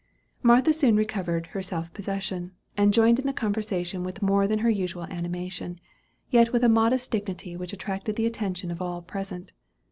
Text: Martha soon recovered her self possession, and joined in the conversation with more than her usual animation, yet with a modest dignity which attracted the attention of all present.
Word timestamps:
Martha 0.41 0.73
soon 0.73 0.95
recovered 0.95 1.45
her 1.51 1.61
self 1.61 1.93
possession, 1.93 2.53
and 2.75 2.91
joined 2.91 3.19
in 3.19 3.27
the 3.27 3.31
conversation 3.31 4.03
with 4.03 4.23
more 4.23 4.47
than 4.47 4.57
her 4.65 4.69
usual 4.71 5.03
animation, 5.03 5.77
yet 6.31 6.51
with 6.51 6.63
a 6.63 6.67
modest 6.69 7.11
dignity 7.11 7.55
which 7.55 7.71
attracted 7.71 8.15
the 8.15 8.25
attention 8.25 8.71
of 8.71 8.81
all 8.81 9.03
present. 9.03 9.53